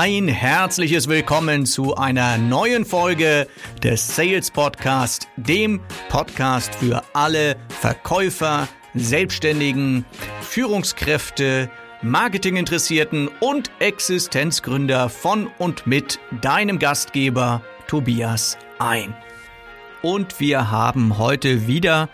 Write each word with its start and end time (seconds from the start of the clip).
Ein 0.00 0.28
herzliches 0.28 1.08
Willkommen 1.08 1.66
zu 1.66 1.96
einer 1.96 2.38
neuen 2.38 2.84
Folge 2.84 3.48
des 3.82 4.14
Sales 4.14 4.48
Podcast, 4.48 5.26
dem 5.36 5.80
Podcast 6.08 6.72
für 6.76 7.02
alle 7.14 7.56
Verkäufer, 7.68 8.68
Selbstständigen, 8.94 10.04
Führungskräfte, 10.40 11.68
Marketinginteressierten 12.02 13.28
und 13.40 13.72
Existenzgründer 13.80 15.08
von 15.08 15.48
und 15.58 15.88
mit 15.88 16.20
deinem 16.42 16.78
Gastgeber 16.78 17.60
Tobias 17.88 18.56
ein. 18.78 19.16
Und 20.02 20.38
wir 20.38 20.70
haben 20.70 21.18
heute 21.18 21.66
wieder 21.66 22.08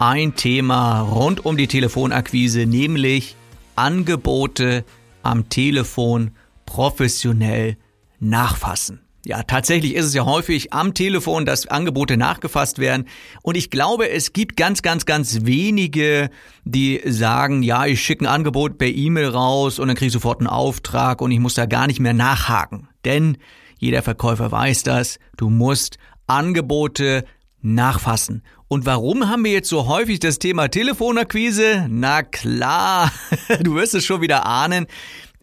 ein 0.00 0.34
Thema 0.34 1.02
rund 1.02 1.46
um 1.46 1.56
die 1.56 1.68
Telefonakquise, 1.68 2.66
nämlich 2.66 3.36
Angebote 3.76 4.84
am 5.22 5.48
Telefon 5.48 6.32
professionell 6.70 7.76
nachfassen. 8.20 9.00
Ja, 9.26 9.42
tatsächlich 9.42 9.96
ist 9.96 10.06
es 10.06 10.14
ja 10.14 10.24
häufig 10.24 10.72
am 10.72 10.94
Telefon, 10.94 11.44
dass 11.44 11.66
Angebote 11.66 12.16
nachgefasst 12.16 12.78
werden. 12.78 13.06
Und 13.42 13.56
ich 13.56 13.70
glaube, 13.70 14.08
es 14.08 14.32
gibt 14.32 14.56
ganz, 14.56 14.80
ganz, 14.80 15.04
ganz 15.04 15.40
wenige, 15.42 16.30
die 16.64 17.00
sagen, 17.04 17.64
ja, 17.64 17.86
ich 17.86 18.00
schicke 18.00 18.24
ein 18.24 18.28
Angebot 18.28 18.78
per 18.78 18.86
E-Mail 18.86 19.26
raus 19.26 19.80
und 19.80 19.88
dann 19.88 19.96
kriege 19.96 20.06
ich 20.06 20.12
sofort 20.12 20.38
einen 20.38 20.46
Auftrag 20.46 21.20
und 21.20 21.32
ich 21.32 21.40
muss 21.40 21.54
da 21.54 21.66
gar 21.66 21.88
nicht 21.88 21.98
mehr 21.98 22.14
nachhaken. 22.14 22.88
Denn 23.04 23.36
jeder 23.78 24.02
Verkäufer 24.02 24.52
weiß 24.52 24.84
das, 24.84 25.18
du 25.36 25.50
musst 25.50 25.98
Angebote 26.28 27.24
nachfassen. 27.62 28.44
Und 28.68 28.86
warum 28.86 29.28
haben 29.28 29.44
wir 29.44 29.52
jetzt 29.52 29.68
so 29.68 29.88
häufig 29.88 30.20
das 30.20 30.38
Thema 30.38 30.68
Telefonakquise? 30.68 31.86
Na 31.90 32.22
klar, 32.22 33.10
du 33.60 33.74
wirst 33.74 33.96
es 33.96 34.06
schon 34.06 34.20
wieder 34.20 34.46
ahnen. 34.46 34.86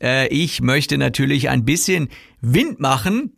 Äh, 0.02 0.28
ich 0.28 0.62
möchte 0.62 0.98
natürlich 0.98 1.50
ein 1.50 1.66
bisschen 1.66 2.10
Wind 2.42 2.80
machen, 2.80 3.34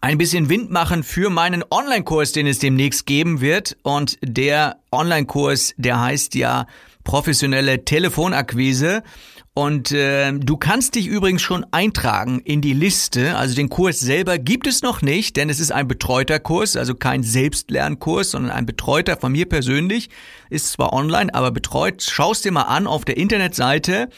ein 0.00 0.18
bisschen 0.18 0.48
Wind 0.48 0.70
machen 0.70 1.02
für 1.02 1.30
meinen 1.30 1.64
Online-Kurs, 1.68 2.32
den 2.32 2.46
es 2.46 2.58
demnächst 2.58 3.06
geben 3.06 3.40
wird. 3.40 3.76
Und 3.82 4.18
der 4.22 4.76
Online-Kurs, 4.92 5.74
der 5.76 6.00
heißt 6.00 6.34
ja 6.34 6.66
professionelle 7.04 7.84
Telefonakquise. 7.84 9.02
Und 9.54 9.90
äh, 9.90 10.32
du 10.32 10.56
kannst 10.56 10.94
dich 10.94 11.08
übrigens 11.08 11.42
schon 11.42 11.66
eintragen 11.72 12.38
in 12.38 12.60
die 12.60 12.74
Liste. 12.74 13.36
Also 13.36 13.56
den 13.56 13.68
Kurs 13.68 13.98
selber 13.98 14.38
gibt 14.38 14.68
es 14.68 14.82
noch 14.82 15.02
nicht, 15.02 15.36
denn 15.36 15.50
es 15.50 15.58
ist 15.58 15.72
ein 15.72 15.88
betreuter 15.88 16.38
Kurs, 16.38 16.76
also 16.76 16.94
kein 16.94 17.24
Selbstlernkurs, 17.24 18.30
sondern 18.30 18.52
ein 18.52 18.66
betreuter 18.66 19.16
von 19.16 19.32
mir 19.32 19.48
persönlich. 19.48 20.10
Ist 20.48 20.70
zwar 20.70 20.92
online, 20.92 21.34
aber 21.34 21.50
betreut. 21.50 22.02
Schaust 22.02 22.44
dir 22.44 22.52
mal 22.52 22.62
an 22.62 22.86
auf 22.86 23.04
der 23.04 23.16
Internetseite 23.16 24.10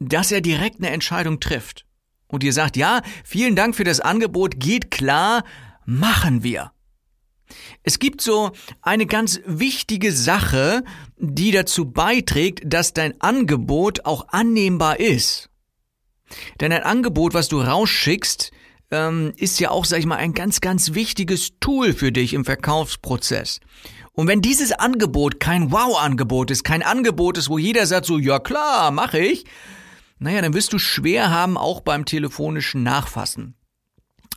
dass 0.00 0.32
er 0.32 0.40
direkt 0.40 0.78
eine 0.78 0.90
Entscheidung 0.90 1.40
trifft 1.40 1.86
und 2.28 2.42
dir 2.42 2.52
sagt, 2.52 2.76
ja, 2.76 3.02
vielen 3.24 3.56
Dank 3.56 3.74
für 3.76 3.84
das 3.84 4.00
Angebot, 4.00 4.58
geht 4.58 4.90
klar, 4.90 5.44
machen 5.86 6.42
wir. 6.42 6.72
Es 7.82 7.98
gibt 7.98 8.20
so 8.20 8.50
eine 8.82 9.06
ganz 9.06 9.40
wichtige 9.46 10.12
Sache, 10.12 10.82
die 11.16 11.52
dazu 11.52 11.90
beiträgt, 11.90 12.62
dass 12.64 12.92
dein 12.92 13.20
Angebot 13.20 14.04
auch 14.04 14.28
annehmbar 14.28 15.00
ist. 15.00 15.48
Denn 16.60 16.72
ein 16.72 16.82
Angebot, 16.82 17.34
was 17.34 17.48
du 17.48 17.60
rausschickst, 17.60 18.50
ähm, 18.90 19.32
ist 19.36 19.60
ja 19.60 19.70
auch, 19.70 19.84
sag 19.84 19.98
ich 20.00 20.06
mal, 20.06 20.16
ein 20.16 20.34
ganz, 20.34 20.60
ganz 20.60 20.94
wichtiges 20.94 21.58
Tool 21.60 21.92
für 21.92 22.12
dich 22.12 22.34
im 22.34 22.44
Verkaufsprozess. 22.44 23.60
Und 24.12 24.28
wenn 24.28 24.40
dieses 24.40 24.72
Angebot 24.72 25.40
kein 25.40 25.70
Wow-Angebot 25.70 26.50
ist, 26.50 26.64
kein 26.64 26.82
Angebot 26.82 27.36
ist, 27.38 27.48
wo 27.48 27.58
jeder 27.58 27.86
sagt 27.86 28.06
so, 28.06 28.18
ja 28.18 28.38
klar, 28.38 28.90
mache 28.90 29.18
ich, 29.18 29.44
naja, 30.18 30.40
dann 30.40 30.54
wirst 30.54 30.72
du 30.72 30.78
schwer 30.78 31.30
haben, 31.30 31.58
auch 31.58 31.80
beim 31.80 32.06
telefonischen 32.06 32.82
Nachfassen. 32.82 33.55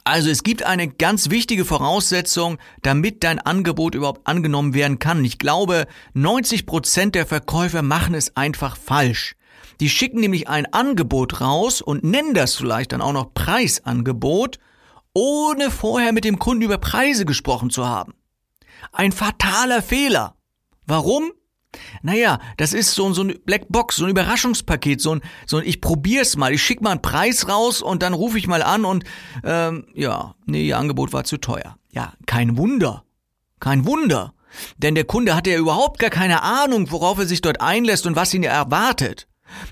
Also 0.03 0.29
es 0.29 0.43
gibt 0.43 0.63
eine 0.63 0.87
ganz 0.87 1.29
wichtige 1.29 1.65
Voraussetzung, 1.65 2.57
damit 2.81 3.23
dein 3.23 3.39
Angebot 3.39 3.95
überhaupt 3.95 4.25
angenommen 4.27 4.73
werden 4.73 4.99
kann. 4.99 5.23
Ich 5.23 5.37
glaube, 5.37 5.87
90 6.13 6.65
Prozent 6.65 7.15
der 7.15 7.25
Verkäufer 7.25 7.81
machen 7.81 8.15
es 8.15 8.35
einfach 8.35 8.77
falsch. 8.77 9.35
Die 9.79 9.89
schicken 9.89 10.19
nämlich 10.19 10.47
ein 10.49 10.65
Angebot 10.73 11.41
raus 11.41 11.81
und 11.81 12.03
nennen 12.03 12.33
das 12.33 12.55
vielleicht 12.55 12.91
dann 12.91 13.01
auch 13.01 13.13
noch 13.13 13.33
Preisangebot, 13.33 14.59
ohne 15.13 15.71
vorher 15.71 16.11
mit 16.11 16.25
dem 16.25 16.39
Kunden 16.39 16.63
über 16.63 16.77
Preise 16.77 17.25
gesprochen 17.25 17.69
zu 17.69 17.87
haben. 17.87 18.13
Ein 18.91 19.11
fataler 19.11 19.81
Fehler. 19.81 20.35
Warum? 20.85 21.31
Naja, 22.01 22.39
das 22.57 22.73
ist 22.73 22.93
so, 22.93 23.13
so 23.13 23.23
ein 23.23 23.39
Blackbox, 23.45 23.97
so 23.97 24.05
ein 24.05 24.11
Überraschungspaket, 24.11 25.01
so 25.01 25.15
ein, 25.15 25.21
so 25.45 25.57
ein 25.57 25.65
ich 25.67 25.81
probier's 25.81 26.35
mal, 26.35 26.53
ich 26.53 26.63
schick 26.63 26.81
mal 26.81 26.91
einen 26.91 27.01
Preis 27.01 27.47
raus 27.47 27.81
und 27.81 28.01
dann 28.01 28.13
rufe 28.13 28.37
ich 28.37 28.47
mal 28.47 28.63
an 28.63 28.85
und 28.85 29.03
ähm, 29.43 29.85
ja, 29.93 30.35
nee, 30.45 30.65
ihr 30.65 30.77
Angebot 30.77 31.13
war 31.13 31.25
zu 31.25 31.37
teuer. 31.37 31.77
Ja, 31.91 32.13
kein 32.25 32.57
Wunder. 32.57 33.03
Kein 33.59 33.85
Wunder. 33.85 34.33
Denn 34.77 34.95
der 34.95 35.03
Kunde 35.03 35.35
hatte 35.35 35.51
ja 35.51 35.57
überhaupt 35.57 35.99
gar 35.99 36.09
keine 36.09 36.41
Ahnung, 36.41 36.91
worauf 36.91 37.19
er 37.19 37.27
sich 37.27 37.41
dort 37.41 37.61
einlässt 37.61 38.07
und 38.07 38.15
was 38.15 38.33
ihn 38.33 38.43
erwartet. 38.43 39.27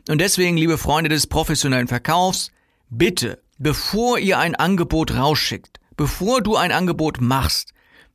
Und 0.09 0.19
deswegen, 0.19 0.57
liebe 0.57 0.77
Freunde 0.77 1.09
des 1.09 1.27
professionellen 1.27 1.87
Verkaufs, 1.87 2.51
bitte, 2.89 3.41
bevor 3.57 4.19
ihr 4.19 4.37
ein 4.39 4.55
Angebot 4.55 5.15
rausschickt, 5.15 5.79
bevor 5.95 6.41
du 6.41 6.55
ein 6.55 6.71
Angebot 6.71 7.21
machst, 7.21 7.73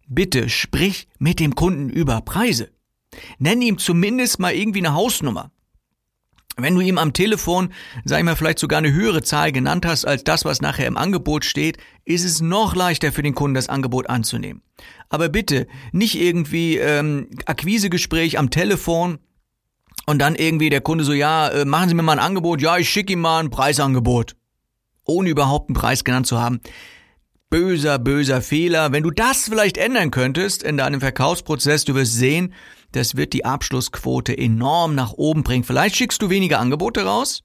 bitte 0.09 0.49
sprich 0.49 1.09
mit 1.19 1.41
dem 1.41 1.55
Kunden 1.55 1.89
über 1.89 2.21
Preise. 2.21 2.71
Nenn 3.39 3.63
ihm 3.63 3.79
zumindest 3.79 4.39
mal 4.39 4.55
irgendwie 4.55 4.81
eine 4.81 4.95
Hausnummer. 4.95 5.51
Wenn 6.57 6.75
du 6.75 6.83
ihm 6.83 6.99
am 6.99 7.15
Telefon, 7.15 7.73
sag 8.05 8.19
ich 8.19 8.25
mal, 8.25 8.37
vielleicht 8.37 8.59
sogar 8.59 8.79
eine 8.79 8.93
höhere 8.93 9.23
Zahl 9.23 9.53
genannt 9.53 9.87
hast 9.87 10.05
als 10.05 10.23
das, 10.23 10.45
was 10.45 10.61
nachher 10.61 10.87
im 10.87 10.99
Angebot 10.99 11.47
steht, 11.47 11.79
ist 12.05 12.25
es 12.25 12.43
noch 12.43 12.75
leichter 12.75 13.11
für 13.11 13.23
den 13.23 13.35
Kunden, 13.35 13.55
das 13.55 13.71
Angebot 13.71 14.11
anzunehmen. 14.11 14.63
Aber 15.09 15.31
bitte 15.31 15.67
nicht 15.93 16.21
irgendwie 16.21 16.77
ähm, 16.77 17.31
Akquisegespräch 17.47 18.39
am 18.39 18.51
Telefon 18.51 19.19
und 20.05 20.19
dann 20.19 20.35
irgendwie 20.35 20.69
der 20.69 20.83
Kunde 20.83 21.05
so, 21.05 21.15
ja, 21.15 21.49
äh, 21.49 21.65
machen 21.65 21.89
Sie 21.89 21.95
mir 21.95 22.03
mal 22.03 22.13
ein 22.13 22.19
Angebot, 22.25 22.61
ja, 22.61 22.77
ich 22.77 22.91
schicke 22.91 23.15
ihm 23.15 23.21
mal 23.21 23.41
ein 23.41 23.51
Preisangebot, 23.51 24.37
ohne 25.05 25.31
überhaupt 25.31 25.71
einen 25.71 25.77
Preis 25.77 26.05
genannt 26.05 26.27
zu 26.27 26.39
haben. 26.39 26.61
Böser, 27.49 27.99
böser 27.99 28.43
Fehler. 28.43 28.93
Wenn 28.93 29.03
du 29.03 29.11
das 29.11 29.49
vielleicht 29.49 29.77
ändern 29.77 30.11
könntest 30.11 30.63
in 30.63 30.77
deinem 30.77 31.01
Verkaufsprozess, 31.01 31.85
du 31.85 31.95
wirst 31.95 32.15
sehen, 32.15 32.55
das 32.93 33.17
wird 33.17 33.33
die 33.33 33.45
Abschlussquote 33.45 34.37
enorm 34.37 34.95
nach 34.95 35.13
oben 35.13 35.43
bringen. 35.43 35.65
Vielleicht 35.65 35.97
schickst 35.97 36.23
du 36.23 36.31
weniger 36.31 36.61
Angebote 36.61 37.05
raus, 37.05 37.43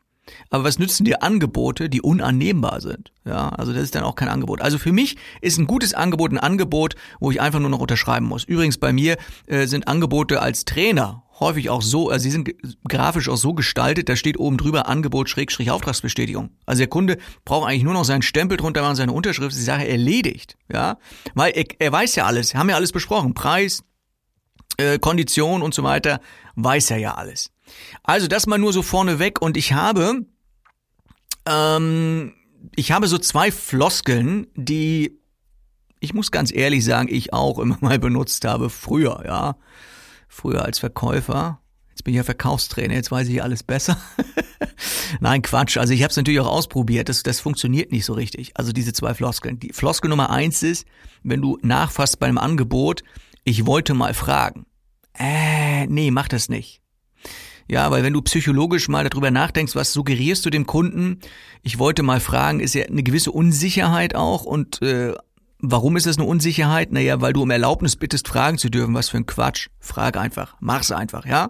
Aber 0.50 0.64
was 0.64 0.80
nützen 0.80 1.06
dir 1.06 1.24
Angebote, 1.24 1.90
die 1.90 2.02
unannehmbar 2.02 2.82
sind? 2.82 3.12
Ja, 3.26 3.50
also 3.50 3.74
das 3.74 3.84
ist 3.84 3.96
dann 3.96 4.04
auch 4.04 4.16
kein 4.16 4.30
Angebot. 4.30 4.62
Also 4.62 4.78
für 4.78 4.92
mich 4.92 5.18
ist 5.42 5.58
ein 5.58 5.68
gutes 5.68 5.94
Angebot 5.94 6.32
ein 6.32 6.38
Angebot, 6.38 6.96
wo 7.20 7.32
ich 7.32 7.42
einfach 7.42 7.60
nur 7.60 7.70
noch 7.70 7.80
unterschreiben 7.80 8.26
muss. 8.26 8.44
Übrigens 8.44 8.78
bei 8.78 8.94
mir 8.94 9.18
äh, 9.48 9.68
sind 9.68 9.88
Angebote 9.88 10.42
als 10.42 10.66
Trainer 10.66 11.24
häufig 11.40 11.70
auch 11.70 11.82
so, 11.82 12.10
also 12.10 12.24
sie 12.24 12.32
sind 12.32 12.50
grafisch 12.88 13.30
auch 13.30 13.38
so 13.38 13.54
gestaltet, 13.54 14.10
da 14.10 14.16
steht 14.16 14.40
oben 14.40 14.58
drüber 14.58 14.88
Angebot 14.88 15.30
Schrägstrich 15.30 15.70
Auftragsbestätigung. 15.70 16.50
Also 16.66 16.80
der 16.80 16.88
Kunde 16.88 17.18
braucht 17.46 17.70
eigentlich 17.70 17.84
nur 17.84 17.94
noch 17.94 18.06
seinen 18.06 18.24
Stempel 18.24 18.58
drunter 18.58 18.82
machen, 18.82 18.96
seine 18.96 19.12
Unterschrift, 19.12 19.56
die 19.56 19.62
Sache 19.62 19.88
erledigt, 19.88 20.58
ja, 20.72 20.98
weil 21.36 21.52
er, 21.52 21.66
er 21.80 21.92
weiß 21.92 22.16
ja 22.16 22.26
alles, 22.26 22.56
haben 22.56 22.70
ja 22.70 22.76
alles 22.76 22.92
besprochen, 22.92 23.34
Preis, 23.34 23.84
äh, 24.78 25.00
Kondition 25.00 25.62
und 25.62 25.74
so 25.74 25.84
weiter, 25.84 26.20
weiß 26.56 26.92
er 26.92 26.98
ja 26.98 27.16
alles. 27.16 27.52
Also 28.04 28.28
das 28.28 28.48
mal 28.48 28.58
nur 28.58 28.74
so 28.74 28.82
vorneweg 28.82 29.42
und 29.42 29.58
ich 29.58 29.74
habe, 29.74 30.26
ähm, 31.46 32.34
ich 32.76 32.92
habe 32.92 33.08
so 33.08 33.18
zwei 33.18 33.52
Floskeln, 33.52 34.48
die 34.56 35.20
ich 36.00 36.14
muss 36.14 36.32
ganz 36.32 36.54
ehrlich 36.54 36.86
sagen, 36.86 37.08
ich 37.12 37.34
auch 37.34 37.60
immer 37.60 37.78
mal 37.82 38.00
benutzt 38.00 38.46
habe 38.46 38.70
früher, 38.70 39.24
ja 39.26 39.56
früher 40.28 40.64
als 40.66 40.80
Verkäufer. 40.80 41.60
Jetzt 41.90 42.04
bin 42.04 42.14
ich 42.14 42.18
ja 42.18 42.24
Verkaufstrainer, 42.24 42.94
jetzt 42.94 43.10
weiß 43.10 43.28
ich 43.28 43.42
alles 43.42 43.64
besser. 43.64 43.98
Nein, 45.20 45.42
Quatsch. 45.42 45.78
Also 45.78 45.94
ich 45.94 46.04
habe 46.04 46.12
es 46.12 46.18
natürlich 46.18 46.40
auch 46.40 46.52
ausprobiert. 46.52 47.10
Das, 47.10 47.24
das 47.24 47.40
funktioniert 47.40 47.92
nicht 47.92 48.06
so 48.06 48.14
richtig. 48.14 48.52
Also 48.56 48.72
diese 48.72 48.94
zwei 48.94 49.16
Floskeln. 49.16 49.60
Die 49.60 49.74
Floskel 49.74 50.10
Nummer 50.10 50.30
eins 50.30 50.62
ist, 50.62 50.86
wenn 51.24 51.42
du 51.42 51.58
nachfasst 51.64 52.20
bei 52.20 52.28
einem 52.28 52.38
Angebot, 52.38 53.04
ich 53.48 53.66
wollte 53.66 53.94
mal 53.94 54.14
fragen. 54.14 54.66
Äh, 55.18 55.88
nee, 55.88 56.12
mach 56.12 56.28
das 56.28 56.50
nicht. 56.50 56.82
Ja, 57.70 57.90
weil 57.92 58.04
wenn 58.04 58.12
du 58.12 58.22
psychologisch 58.22 58.90
mal 58.90 59.08
darüber 59.08 59.32
nachdenkst, 59.32 59.74
was 59.74 59.94
suggerierst 59.94 60.46
du 60.46 60.50
dem 60.50 60.66
Kunden? 60.66 61.22
Ich 61.64 61.80
wollte 61.80 62.04
mal 62.04 62.20
fragen, 62.20 62.60
ist 62.60 62.76
ja 62.76 62.86
eine 62.86 63.04
gewisse 63.04 63.32
Unsicherheit 63.32 64.16
auch 64.16 64.44
und 64.44 64.82
äh, 64.82 65.14
Warum 65.60 65.98
ist 65.98 66.06
es 66.06 66.20
eine 66.20 66.28
Unsicherheit? 66.28 66.92
Naja, 66.92 67.20
weil 67.20 67.34
du 67.34 67.42
um 67.42 67.50
Erlaubnis 67.50 67.96
bittest, 67.96 68.28
fragen 68.28 68.60
zu 68.60 68.70
dürfen. 68.70 68.94
Was 68.94 69.10
für 69.10 69.18
ein 69.18 69.26
Quatsch. 69.26 69.70
Frag 69.80 70.16
einfach. 70.16 70.56
Mach's 70.60 70.92
einfach, 70.92 71.26
ja? 71.26 71.50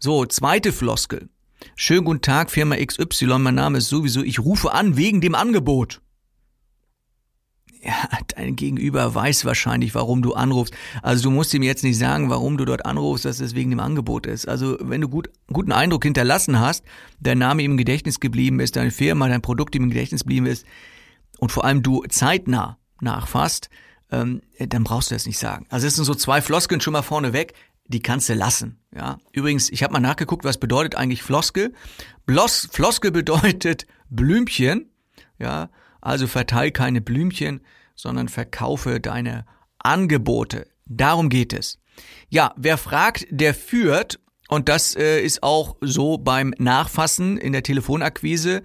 So, 0.00 0.26
zweite 0.26 0.72
Floskel. 0.72 1.28
Schönen 1.76 2.04
guten 2.04 2.22
Tag, 2.22 2.50
Firma 2.50 2.74
XY. 2.74 3.38
Mein 3.38 3.54
Name 3.54 3.78
ist 3.78 3.88
sowieso. 3.88 4.24
Ich 4.24 4.40
rufe 4.40 4.72
an 4.72 4.96
wegen 4.96 5.20
dem 5.20 5.36
Angebot. 5.36 6.00
Ja, 7.82 8.08
dein 8.36 8.56
Gegenüber 8.56 9.14
weiß 9.14 9.46
wahrscheinlich, 9.46 9.94
warum 9.94 10.20
du 10.20 10.34
anrufst. 10.34 10.74
Also 11.02 11.24
du 11.24 11.30
musst 11.30 11.54
ihm 11.54 11.62
jetzt 11.62 11.82
nicht 11.82 11.96
sagen, 11.96 12.28
warum 12.28 12.58
du 12.58 12.66
dort 12.66 12.84
anrufst, 12.84 13.24
dass 13.24 13.40
es 13.40 13.54
wegen 13.54 13.70
dem 13.70 13.80
Angebot 13.80 14.26
ist. 14.26 14.46
Also 14.46 14.76
wenn 14.80 15.00
du 15.00 15.08
gut, 15.08 15.30
guten 15.50 15.72
Eindruck 15.72 16.04
hinterlassen 16.04 16.60
hast, 16.60 16.84
dein 17.20 17.38
Name 17.38 17.62
ihm 17.62 17.72
im 17.72 17.76
Gedächtnis 17.78 18.20
geblieben 18.20 18.60
ist, 18.60 18.76
deine 18.76 18.90
Firma, 18.90 19.28
dein 19.28 19.40
Produkt 19.40 19.74
ihm 19.74 19.84
im 19.84 19.90
Gedächtnis 19.90 20.22
geblieben 20.22 20.46
ist 20.46 20.66
und 21.38 21.52
vor 21.52 21.64
allem 21.64 21.82
du 21.82 22.04
zeitnah 22.08 22.76
nachfasst, 23.00 23.70
ähm, 24.10 24.42
dann 24.58 24.84
brauchst 24.84 25.10
du 25.10 25.14
das 25.14 25.24
nicht 25.24 25.38
sagen. 25.38 25.66
Also 25.70 25.86
es 25.86 25.94
sind 25.94 26.04
so 26.04 26.14
zwei 26.14 26.42
Floskeln 26.42 26.82
schon 26.82 26.92
mal 26.92 27.02
vorne 27.02 27.32
weg, 27.32 27.54
die 27.86 28.00
kannst 28.00 28.28
du 28.28 28.34
lassen. 28.34 28.78
Ja. 28.94 29.18
Übrigens, 29.32 29.70
ich 29.70 29.82
habe 29.82 29.94
mal 29.94 30.00
nachgeguckt, 30.00 30.44
was 30.44 30.58
bedeutet 30.58 30.96
eigentlich 30.96 31.22
Floskel. 31.22 31.72
Blos, 32.26 32.68
Floskel 32.70 33.10
bedeutet 33.10 33.86
Blümchen. 34.10 34.90
Ja, 35.38 35.70
also 36.00 36.26
verteil 36.26 36.70
keine 36.70 37.00
Blümchen, 37.00 37.60
sondern 37.94 38.28
verkaufe 38.28 39.00
deine 39.00 39.44
Angebote. 39.78 40.66
Darum 40.86 41.28
geht 41.28 41.52
es. 41.52 41.78
Ja, 42.28 42.54
wer 42.56 42.78
fragt, 42.78 43.26
der 43.30 43.54
führt. 43.54 44.20
Und 44.48 44.68
das 44.68 44.96
äh, 44.96 45.20
ist 45.20 45.42
auch 45.42 45.76
so 45.80 46.18
beim 46.18 46.52
Nachfassen 46.58 47.36
in 47.36 47.52
der 47.52 47.62
Telefonakquise. 47.62 48.62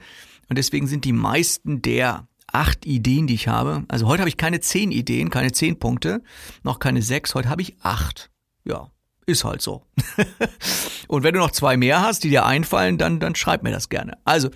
Und 0.50 0.58
deswegen 0.58 0.88
sind 0.88 1.06
die 1.06 1.14
meisten 1.14 1.82
der 1.82 2.28
acht 2.56 2.86
Ideen, 2.86 3.28
die 3.28 3.36
ich 3.36 3.48
habe. 3.48 3.84
Also 3.88 4.08
heute 4.08 4.22
habe 4.22 4.30
ich 4.30 4.38
keine 4.38 4.62
zehn 4.62 4.92
Ideen, 4.92 5.30
keine 5.30 5.52
zehn 5.52 5.78
Punkte, 5.78 6.22
noch 6.64 6.80
keine 6.80 7.02
sechs, 7.02 7.36
heute 7.36 7.50
habe 7.50 7.62
ich 7.62 7.76
acht. 7.82 8.32
Ja, 8.64 8.92
ist 9.26 9.44
halt 9.44 9.62
so. 9.62 9.86
und 11.08 11.24
wenn 11.24 11.34
du 11.34 11.40
noch 11.40 11.52
zwei 11.52 11.78
mehr 11.78 12.02
hast, 12.02 12.24
die 12.24 12.30
dir 12.30 12.46
einfallen, 12.46 12.98
dann, 12.98 13.20
dann 13.20 13.36
schreib 13.36 13.64
mir 13.64 13.72
das 13.72 13.90
gerne. 13.90 14.18
Also, 14.24 14.50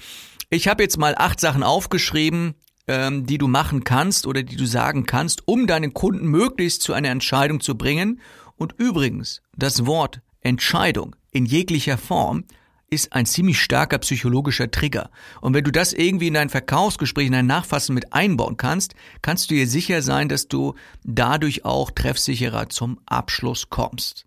ich 0.50 0.68
habe 0.68 0.82
jetzt 0.82 0.98
mal 0.98 1.16
acht 1.16 1.40
Sachen 1.40 1.62
aufgeschrieben, 1.62 2.56
ähm, 2.90 3.28
die 3.28 3.38
du 3.38 3.48
machen 3.48 3.84
kannst 3.84 4.26
oder 4.26 4.42
die 4.42 4.56
du 4.56 4.66
sagen 4.66 5.06
kannst, 5.06 5.48
um 5.48 5.68
deinen 5.68 5.94
Kunden 5.94 6.26
möglichst 6.26 6.82
zu 6.82 6.94
einer 6.94 7.10
Entscheidung 7.10 7.62
zu 7.62 7.78
bringen. 7.78 8.20
Und 8.58 8.74
übrigens, 8.78 9.44
das 9.56 9.86
Wort 9.86 10.22
Entscheidung 10.42 11.16
in 11.32 11.46
jeglicher 11.46 12.00
Form 12.00 12.46
ist 12.90 13.14
ein 13.14 13.28
ziemlich 13.28 13.62
starker 13.62 14.00
psychologischer 14.00 14.72
Trigger. 14.72 15.12
Und 15.40 15.54
wenn 15.54 15.64
du 15.64 15.72
das 15.72 15.94
irgendwie 15.94 16.30
in 16.30 16.34
dein 16.34 16.50
Verkaufsgespräch, 16.50 17.28
in 17.28 17.34
dein 17.34 17.46
Nachfassen 17.46 17.94
mit 17.94 18.12
einbauen 18.12 18.58
kannst, 18.58 18.96
kannst 19.22 19.52
du 19.52 19.54
dir 19.54 19.68
sicher 19.68 20.02
sein, 20.02 20.28
dass 20.28 20.48
du 20.48 20.74
dadurch 21.04 21.66
auch 21.66 21.92
treffsicherer 21.92 22.70
zum 22.70 23.00
Abschluss 23.06 23.70
kommst. 23.70 24.26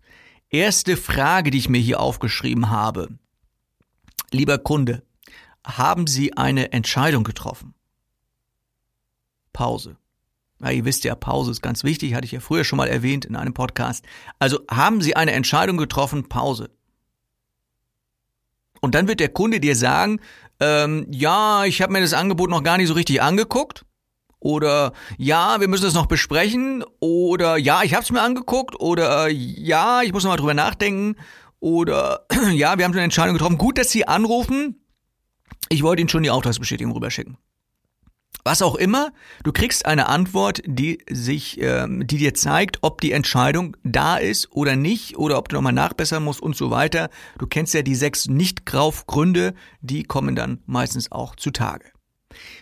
Erste 0.49 0.95
Frage, 0.95 1.51
die 1.51 1.57
ich 1.57 1.67
mir 1.67 1.81
hier 1.81 1.99
aufgeschrieben 1.99 2.69
habe. 2.69 3.09
Lieber 4.31 4.57
Kunde, 4.57 5.03
haben 5.65 6.07
Sie 6.07 6.37
eine 6.37 6.71
Entscheidung 6.71 7.25
getroffen? 7.25 7.73
Pause. 9.53 9.95
Ja, 10.61 10.71
ihr 10.71 10.85
wisst 10.85 11.03
ja, 11.03 11.15
Pause 11.15 11.51
ist 11.51 11.61
ganz 11.61 11.83
wichtig, 11.83 12.13
hatte 12.13 12.25
ich 12.25 12.31
ja 12.31 12.39
früher 12.39 12.63
schon 12.63 12.77
mal 12.77 12.87
erwähnt 12.87 13.25
in 13.25 13.35
einem 13.35 13.53
Podcast. 13.53 14.05
Also 14.39 14.59
haben 14.69 15.01
Sie 15.01 15.15
eine 15.15 15.31
Entscheidung 15.31 15.77
getroffen? 15.77 16.29
Pause. 16.29 16.69
Und 18.81 18.95
dann 18.95 19.07
wird 19.07 19.19
der 19.19 19.29
Kunde 19.29 19.59
dir 19.59 19.75
sagen, 19.75 20.19
ähm, 20.59 21.07
ja, 21.09 21.65
ich 21.65 21.81
habe 21.81 21.93
mir 21.93 22.01
das 22.01 22.13
Angebot 22.13 22.49
noch 22.49 22.63
gar 22.63 22.77
nicht 22.77 22.87
so 22.87 22.93
richtig 22.93 23.21
angeguckt. 23.21 23.85
Oder 24.39 24.91
ja, 25.17 25.61
wir 25.61 25.69
müssen 25.69 25.85
das 25.85 25.93
noch 25.93 26.05
besprechen. 26.05 26.83
Oder 26.99 27.57
ja, 27.57 27.83
ich 27.83 27.93
habe 27.93 28.03
es 28.03 28.11
mir 28.11 28.21
angeguckt. 28.21 28.79
Oder 28.79 29.29
ja, 29.29 30.01
ich 30.01 30.11
muss 30.11 30.23
noch 30.23 30.31
mal 30.31 30.37
drüber 30.37 30.53
nachdenken. 30.53 31.15
Oder 31.59 32.25
ja, 32.51 32.77
wir 32.77 32.83
haben 32.83 32.91
schon 32.91 32.99
eine 32.99 33.05
Entscheidung 33.05 33.35
getroffen. 33.35 33.57
Gut, 33.57 33.77
dass 33.77 33.89
Sie 33.89 34.05
anrufen. 34.05 34.81
Ich 35.69 35.81
wollte 35.81 36.01
Ihnen 36.01 36.09
schon 36.09 36.23
die 36.23 36.29
Auftragsbestätigung 36.29 36.91
rüberschicken. 36.93 37.37
Was 38.45 38.61
auch 38.61 38.75
immer, 38.75 39.13
du 39.43 39.53
kriegst 39.53 39.85
eine 39.85 40.07
Antwort, 40.07 40.61
die 40.65 40.99
sich, 41.09 41.61
ähm, 41.61 42.05
die 42.05 42.17
dir 42.17 42.33
zeigt, 42.33 42.79
ob 42.81 42.99
die 42.99 43.13
Entscheidung 43.13 43.77
da 43.83 44.17
ist 44.17 44.51
oder 44.51 44.75
nicht 44.75 45.17
oder 45.17 45.37
ob 45.37 45.47
du 45.47 45.55
nochmal 45.55 45.71
nachbessern 45.71 46.23
musst 46.23 46.41
und 46.41 46.55
so 46.55 46.69
weiter. 46.69 47.09
Du 47.37 47.47
kennst 47.47 47.73
ja 47.73 47.83
die 47.83 47.95
sechs 47.95 48.27
Nicht-Grauf-Gründe, 48.27 49.53
die 49.79 50.03
kommen 50.03 50.35
dann 50.35 50.61
meistens 50.65 51.09
auch 51.09 51.37
zutage. 51.37 51.91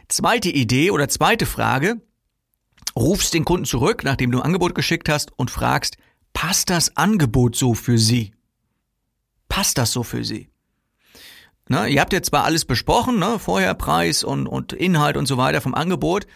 Zweite 0.07 0.49
Idee 0.49 0.91
oder 0.91 1.09
zweite 1.09 1.47
Frage, 1.47 1.99
rufst 2.95 3.33
den 3.33 3.45
Kunden 3.45 3.65
zurück, 3.65 4.03
nachdem 4.03 4.31
du 4.31 4.39
ein 4.39 4.45
Angebot 4.45 4.75
geschickt 4.75 5.09
hast 5.09 5.31
und 5.37 5.49
fragst, 5.49 5.97
passt 6.33 6.69
das 6.69 6.95
Angebot 6.95 7.55
so 7.55 7.73
für 7.73 7.97
Sie? 7.97 8.33
Passt 9.49 9.79
das 9.79 9.91
so 9.91 10.03
für 10.03 10.23
Sie? 10.23 10.50
Ne, 11.71 11.88
ihr 11.88 12.01
habt 12.01 12.12
jetzt 12.12 12.31
zwar 12.31 12.44
alles 12.44 12.65
besprochen, 12.65 13.18
ne, 13.18 13.39
vorher 13.39 13.73
Preis 13.75 14.25
und, 14.25 14.45
und 14.45 14.74
Inhalt 14.74 15.15
und 15.15 15.25
so 15.25 15.38
weiter 15.38 15.62
vom 15.62 15.74
Angebot, 15.74 16.27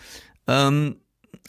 ähm, 0.48 0.96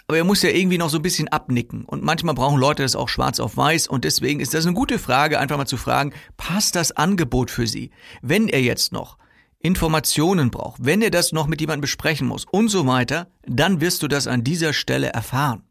aber 0.09 0.19
er 0.19 0.25
muss 0.25 0.43
ja 0.43 0.51
irgendwie 0.51 0.77
noch 0.77 0.91
so 0.91 0.99
ein 0.99 1.03
bisschen 1.03 1.29
abnicken. 1.29 1.85
Und 1.85 2.03
manchmal 2.03 2.35
brauchen 2.35 2.59
Leute 2.59 2.83
das 2.83 2.97
auch 2.97 3.09
schwarz 3.09 3.39
auf 3.39 3.57
weiß. 3.57 3.87
Und 3.87 4.05
deswegen 4.05 4.41
ist 4.41 4.55
das 4.55 4.67
eine 4.67 4.75
gute 4.75 4.99
Frage, 4.99 5.39
einfach 5.39 5.57
mal 5.57 5.67
zu 5.67 5.77
fragen, 5.77 6.13
passt 6.37 6.75
das 6.75 6.91
Angebot 6.93 7.49
für 7.49 7.69
Sie? 7.69 7.93
Wenn 8.23 8.49
er 8.49 8.61
jetzt 8.61 8.93
noch 8.93 9.19
Informationen 9.61 10.51
braucht, 10.51 10.85
wenn 10.85 11.01
er 11.01 11.13
das 11.13 11.31
noch 11.31 11.47
mit 11.47 11.61
jemandem 11.61 11.83
besprechen 11.83 12.27
muss 12.27 12.45
und 12.45 12.69
so 12.69 12.89
weiter, 12.89 13.29
dann 13.47 13.81
wirst 13.81 14.03
du 14.03 14.09
das 14.09 14.27
an 14.27 14.43
dieser 14.43 14.73
Stelle 14.73 15.11
erfahren. 15.11 15.63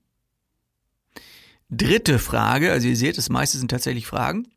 Dritte 1.69 2.17
Frage, 2.17 2.71
also 2.71 2.87
ihr 2.87 2.95
seht, 2.95 3.17
das 3.17 3.29
meiste 3.29 3.57
sind 3.57 3.71
tatsächlich 3.71 4.07
Fragen. 4.07 4.47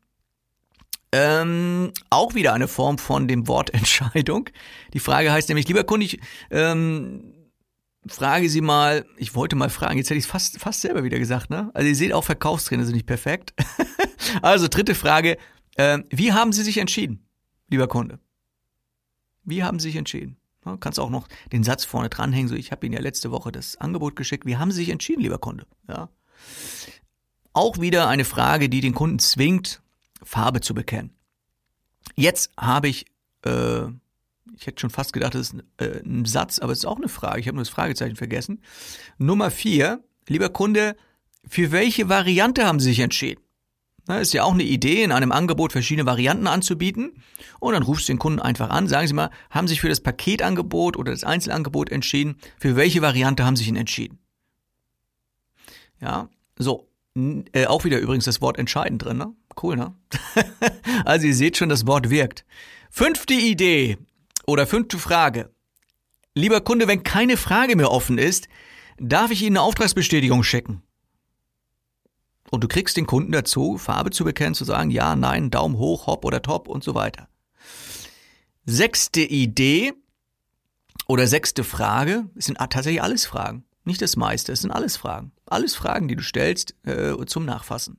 Ähm, 1.11 1.91
auch 2.09 2.35
wieder 2.35 2.53
eine 2.53 2.67
Form 2.67 2.97
von 2.97 3.27
dem 3.27 3.47
Wort 3.47 3.73
Entscheidung. 3.73 4.49
Die 4.93 4.99
Frage 4.99 5.31
heißt 5.31 5.49
nämlich, 5.49 5.67
lieber 5.67 5.83
Kunde, 5.83 6.05
ich 6.05 6.19
ähm, 6.51 7.33
frage 8.05 8.49
Sie 8.49 8.61
mal, 8.61 9.05
ich 9.17 9.35
wollte 9.35 9.55
mal 9.55 9.69
fragen, 9.69 9.97
jetzt 9.97 10.09
hätte 10.09 10.19
ich 10.19 10.25
es 10.25 10.29
fast, 10.29 10.59
fast 10.59 10.81
selber 10.81 11.03
wieder 11.03 11.19
gesagt, 11.19 11.49
ne? 11.49 11.71
Also 11.73 11.87
ihr 11.87 11.95
seht 11.95 12.13
auch 12.13 12.23
Verkaufstrainer 12.23 12.85
sind 12.85 12.95
nicht 12.95 13.07
perfekt. 13.07 13.53
also 14.41 14.67
dritte 14.67 14.95
Frage, 14.95 15.37
äh, 15.75 15.99
wie 16.09 16.33
haben 16.33 16.53
Sie 16.53 16.63
sich 16.63 16.77
entschieden, 16.77 17.27
lieber 17.69 17.87
Kunde? 17.87 18.19
Wie 19.43 19.63
haben 19.63 19.79
Sie 19.79 19.87
sich 19.87 19.95
entschieden? 19.95 20.37
Ja, 20.65 20.77
kannst 20.77 20.99
auch 20.99 21.09
noch 21.09 21.27
den 21.51 21.63
Satz 21.63 21.85
vorne 21.85 22.09
dranhängen, 22.09 22.49
so 22.49 22.55
ich 22.55 22.71
habe 22.71 22.85
Ihnen 22.85 22.93
ja 22.93 23.01
letzte 23.01 23.31
Woche 23.31 23.51
das 23.51 23.77
Angebot 23.77 24.15
geschickt. 24.15 24.45
Wie 24.45 24.57
haben 24.57 24.71
Sie 24.71 24.81
sich 24.81 24.89
entschieden, 24.89 25.21
lieber 25.21 25.39
Kunde? 25.39 25.65
Ja. 25.87 26.09
Auch 27.53 27.79
wieder 27.79 28.07
eine 28.07 28.25
Frage, 28.25 28.69
die 28.69 28.81
den 28.81 28.93
Kunden 28.93 29.19
zwingt, 29.19 29.81
Farbe 30.23 30.61
zu 30.61 30.73
bekennen. 30.73 31.15
Jetzt 32.15 32.51
habe 32.57 32.87
ich, 32.87 33.05
äh, 33.45 33.85
ich 34.55 34.67
hätte 34.67 34.81
schon 34.81 34.89
fast 34.89 35.13
gedacht, 35.13 35.35
das 35.35 35.41
ist 35.41 35.53
ein, 35.53 35.63
äh, 35.77 36.01
ein 36.03 36.25
Satz, 36.25 36.59
aber 36.59 36.71
es 36.71 36.79
ist 36.79 36.85
auch 36.85 36.97
eine 36.97 37.09
Frage. 37.09 37.39
Ich 37.39 37.47
habe 37.47 37.55
nur 37.55 37.63
das 37.63 37.69
Fragezeichen 37.69 38.15
vergessen. 38.15 38.61
Nummer 39.17 39.51
vier, 39.51 40.03
lieber 40.27 40.49
Kunde, 40.49 40.95
für 41.47 41.71
welche 41.71 42.09
Variante 42.09 42.65
haben 42.65 42.79
Sie 42.79 42.89
sich 42.89 42.99
entschieden? 42.99 43.41
Das 44.05 44.21
ist 44.21 44.33
ja 44.33 44.43
auch 44.43 44.53
eine 44.53 44.63
Idee, 44.63 45.03
in 45.03 45.11
einem 45.11 45.31
Angebot 45.31 45.71
verschiedene 45.71 46.07
Varianten 46.07 46.47
anzubieten. 46.47 47.21
Und 47.59 47.73
dann 47.73 47.83
rufst 47.83 48.09
du 48.09 48.13
den 48.13 48.19
Kunden 48.19 48.39
einfach 48.39 48.69
an, 48.69 48.87
sagen 48.87 49.07
Sie 49.07 49.13
mal, 49.13 49.29
haben 49.51 49.67
Sie 49.67 49.73
sich 49.73 49.81
für 49.81 49.89
das 49.89 50.01
Paketangebot 50.01 50.97
oder 50.97 51.11
das 51.11 51.23
Einzelangebot 51.23 51.91
entschieden? 51.91 52.37
Für 52.57 52.75
welche 52.75 53.03
Variante 53.03 53.45
haben 53.45 53.55
Sie 53.55 53.65
sich 53.65 53.75
entschieden? 53.75 54.17
Ja, 56.01 56.29
so. 56.57 56.87
Äh, 57.15 57.65
auch 57.65 57.83
wieder 57.83 57.99
übrigens 57.99 58.25
das 58.25 58.41
Wort 58.41 58.57
entscheidend 58.57 59.03
drin, 59.03 59.17
ne? 59.17 59.33
Cool, 59.61 59.75
ne? 59.75 59.95
also 61.05 61.27
ihr 61.27 61.35
seht 61.35 61.57
schon, 61.57 61.69
das 61.69 61.87
Wort 61.87 62.09
wirkt. 62.09 62.45
Fünfte 62.89 63.33
Idee 63.33 63.97
oder 64.45 64.67
fünfte 64.67 64.97
Frage. 64.97 65.51
Lieber 66.33 66.61
Kunde, 66.61 66.87
wenn 66.87 67.03
keine 67.03 67.37
Frage 67.37 67.75
mehr 67.75 67.91
offen 67.91 68.17
ist, 68.17 68.47
darf 68.97 69.31
ich 69.31 69.41
Ihnen 69.41 69.57
eine 69.57 69.65
Auftragsbestätigung 69.65 70.43
schicken. 70.43 70.81
Und 72.51 72.63
du 72.63 72.67
kriegst 72.67 72.97
den 72.97 73.05
Kunden 73.05 73.31
dazu, 73.31 73.77
Farbe 73.77 74.09
zu 74.09 74.23
bekennen, 74.23 74.55
zu 74.55 74.65
sagen, 74.65 74.89
ja, 74.89 75.15
nein, 75.15 75.51
Daumen 75.51 75.77
hoch, 75.77 76.07
hopp 76.07 76.25
oder 76.25 76.41
top 76.41 76.67
und 76.67 76.83
so 76.83 76.95
weiter. 76.95 77.27
Sechste 78.65 79.21
Idee 79.21 79.93
oder 81.07 81.27
sechste 81.27 81.63
Frage, 81.63 82.29
sind 82.35 82.57
tatsächlich 82.57 83.01
alles 83.01 83.25
Fragen, 83.25 83.65
nicht 83.83 84.01
das 84.01 84.15
meiste, 84.15 84.51
es 84.51 84.61
sind 84.61 84.71
alles 84.71 84.97
Fragen. 84.97 85.31
Alles 85.45 85.75
Fragen, 85.75 86.07
die 86.07 86.15
du 86.15 86.21
stellst 86.21 86.75
äh, 86.85 87.15
zum 87.25 87.45
Nachfassen. 87.45 87.97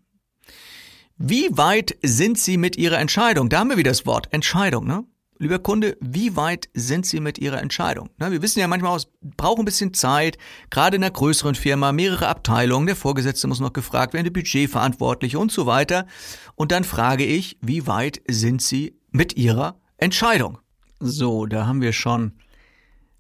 Wie 1.23 1.51
weit 1.51 1.99
sind 2.03 2.39
Sie 2.39 2.57
mit 2.57 2.79
Ihrer 2.79 2.99
Entscheidung? 2.99 3.51
Da 3.51 3.59
haben 3.59 3.69
wir 3.69 3.77
wieder 3.77 3.91
das 3.91 4.07
Wort 4.07 4.33
Entscheidung, 4.33 4.87
ne? 4.87 5.05
Lieber 5.37 5.59
Kunde, 5.59 5.99
wie 6.01 6.35
weit 6.35 6.71
sind 6.73 7.05
Sie 7.05 7.21
mit 7.21 7.37
Ihrer 7.37 7.61
Entscheidung? 7.61 8.09
Na, 8.17 8.31
wir 8.33 8.41
wissen 8.41 8.59
ja 8.59 8.67
manchmal, 8.67 8.97
es 8.97 9.07
braucht 9.37 9.59
ein 9.59 9.67
bisschen 9.67 9.93
Zeit, 9.93 10.39
gerade 10.71 10.97
in 10.97 11.05
einer 11.05 11.13
größeren 11.13 11.55
Firma, 11.55 11.93
mehrere 11.93 12.27
Abteilungen, 12.27 12.87
der 12.87 12.97
Vorgesetzte 12.97 13.49
muss 13.49 13.61
noch 13.61 13.75
gefragt 13.75 14.15
werden, 14.15 14.25
der 14.25 14.33
Budgetverantwortliche 14.33 15.39
und 15.39 15.53
so 15.53 15.67
weiter. 15.67 16.07
Und 16.55 16.73
dann 16.73 16.85
frage 16.85 17.27
ich, 17.27 17.59
wie 17.61 17.87
weit 17.87 18.23
sind 18.27 18.63
Sie 18.63 18.97
mit 19.11 19.37
Ihrer 19.37 19.79
Entscheidung? 19.99 20.57
So, 21.01 21.45
da 21.45 21.67
haben 21.67 21.83
wir 21.83 21.93
schon 21.93 22.33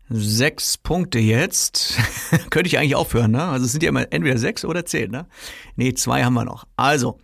sechs 0.08 0.78
Punkte 0.78 1.18
jetzt. 1.18 1.98
Könnte 2.48 2.68
ich 2.68 2.78
eigentlich 2.78 2.94
aufhören, 2.94 3.32
ne? 3.32 3.44
Also 3.44 3.66
es 3.66 3.72
sind 3.72 3.82
ja 3.82 3.90
immer 3.90 4.10
entweder 4.10 4.38
sechs 4.38 4.64
oder 4.64 4.86
zehn, 4.86 5.10
ne? 5.10 5.26
Nee, 5.76 5.92
zwei 5.92 6.24
haben 6.24 6.32
wir 6.32 6.46
noch. 6.46 6.66
Also, 6.76 7.18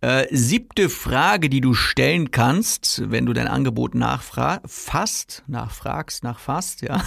äh, 0.00 0.26
siebte 0.30 0.88
Frage, 0.88 1.48
die 1.48 1.60
du 1.60 1.74
stellen 1.74 2.30
kannst, 2.30 3.02
wenn 3.10 3.26
du 3.26 3.32
dein 3.32 3.48
Angebot 3.48 3.94
nachfasst, 3.94 5.42
nachfragst, 5.46 6.22
nachfasst, 6.22 6.82
ja. 6.82 7.02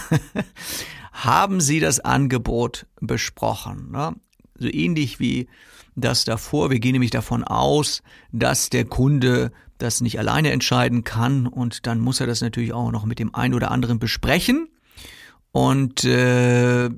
Haben 1.12 1.60
Sie 1.60 1.80
das 1.80 2.00
Angebot 2.00 2.86
besprochen? 3.02 3.92
Ne? 3.92 4.16
So 4.56 4.68
ähnlich 4.68 5.20
wie 5.20 5.48
das 5.96 6.24
davor. 6.24 6.70
Wir 6.70 6.80
gehen 6.80 6.94
nämlich 6.94 7.12
davon 7.12 7.44
aus, 7.44 8.02
dass 8.32 8.70
der 8.70 8.86
Kunde 8.86 9.52
das 9.78 10.02
nicht 10.02 10.20
alleine 10.20 10.52
entscheiden 10.52 11.04
kann 11.04 11.48
und 11.48 11.88
dann 11.88 12.00
muss 12.00 12.20
er 12.20 12.28
das 12.28 12.42
natürlich 12.42 12.74
auch 12.74 12.92
noch 12.92 13.06
mit 13.06 13.20
dem 13.20 13.34
einen 13.34 13.54
oder 13.54 13.72
anderen 13.72 14.00
besprechen. 14.00 14.70
Und 15.52 16.04
äh, 16.04 16.90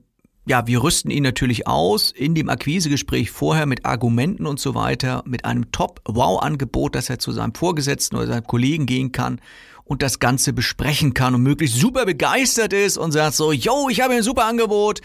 ja, 0.46 0.66
wir 0.66 0.82
rüsten 0.82 1.12
ihn 1.12 1.24
natürlich 1.24 1.68
aus 1.68 2.12
in 2.12 2.34
dem 2.34 2.50
Akquisegespräch 2.50 3.30
vorher 3.30 3.66
mit 3.66 3.86
Argumenten 3.86 4.48
und 4.48 4.60
so 4.60 4.74
weiter, 4.74 5.24
mit 5.26 5.46
einem 5.46 5.72
Top-Wow-Angebot, 5.72 6.96
dass 6.96 7.10
er 7.10 7.20
zu 7.20 7.32
seinem 7.32 7.54
Vorgesetzten 7.54 8.16
oder 8.16 8.28
seinem 8.28 8.48
Kollegen 8.48 8.86
gehen 8.88 9.12
kann 9.12 9.40
und 9.84 10.02
das 10.02 10.20
Ganze 10.20 10.54
besprechen 10.54 11.14
kann 11.14 11.36
und 11.36 11.44
möglichst 11.44 11.78
super 11.78 12.06
begeistert 12.06 12.74
ist 12.74 12.98
und 12.98 13.12
sagt 13.12 13.36
so, 13.36 13.52
yo, 13.52 13.90
ich 13.90 14.02
habe 14.02 14.14
ein 14.14 14.24
super 14.24 14.46
Angebot. 14.46 15.02